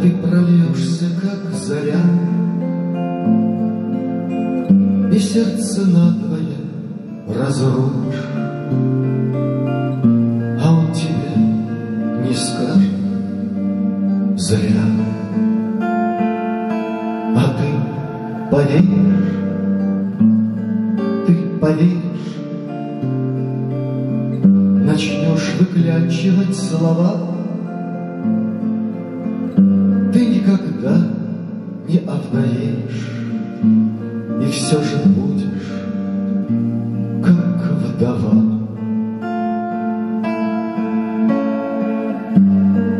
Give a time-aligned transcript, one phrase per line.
[0.00, 2.00] ты прольешься, как заря,
[5.12, 6.58] И сердце надвое
[7.26, 8.24] разрушишь,
[10.62, 11.32] А он тебе
[12.28, 12.98] не скажет
[14.36, 14.84] зря.
[17.36, 17.68] А ты
[18.50, 19.32] поверишь,
[21.26, 22.36] ты поверишь,
[24.84, 27.12] Начнешь выклячивать слова—
[32.18, 33.08] овдовеешь,
[34.42, 35.72] и все же будешь,
[37.24, 38.44] как вдова.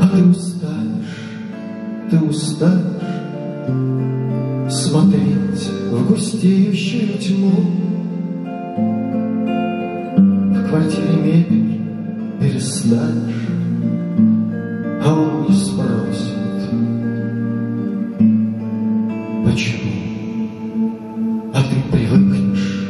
[0.00, 1.16] А ты устанешь,
[2.10, 2.96] ты устанешь
[4.70, 7.52] смотреть в густеющую тьму.
[10.54, 11.80] В квартире мебель
[12.40, 13.48] перестанешь,
[15.04, 16.45] а он не спросит,
[19.46, 19.92] почему.
[21.54, 22.88] А ты привыкнешь,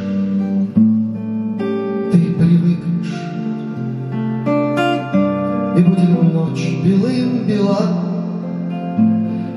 [2.11, 3.15] ты привыкнешь,
[5.77, 7.83] и будет ночь белым бела,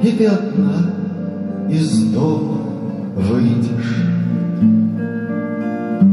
[0.02, 0.74] и ты одна
[1.70, 2.58] из дома
[3.16, 3.96] выйдешь,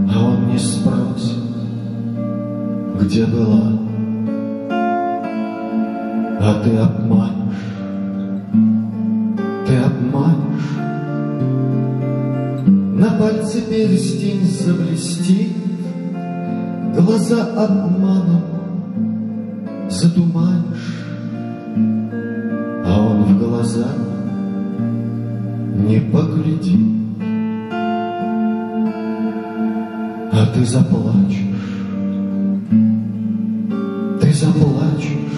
[0.10, 1.44] а он не спросит,
[3.02, 3.74] где была,
[6.40, 7.66] а ты обманешь,
[9.68, 10.07] ты обманешь.
[12.98, 15.52] На пальце перстень заблестит,
[16.98, 18.42] глаза обманом
[19.88, 21.06] затуманишь,
[22.84, 23.86] а он в глаза
[25.76, 26.80] не погляди,
[30.32, 31.68] а ты заплачешь,
[34.22, 35.36] ты заплачешь,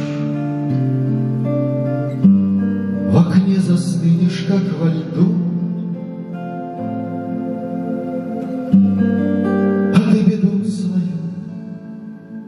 [3.12, 5.38] в окне застынешь, как во льду,
[8.72, 11.19] А ты беду свою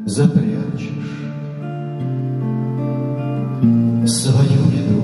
[0.05, 1.31] запрячешь,
[4.05, 5.01] свою беду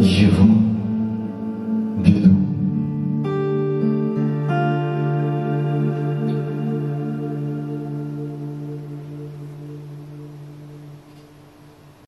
[0.00, 0.63] его.